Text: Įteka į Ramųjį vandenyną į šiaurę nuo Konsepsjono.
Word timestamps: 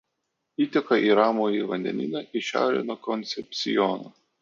Įteka 0.65 0.97
į 1.09 1.11
Ramųjį 1.19 1.61
vandenyną 1.73 2.25
į 2.41 2.45
šiaurę 2.51 2.83
nuo 2.91 2.99
Konsepsjono. 3.11 4.15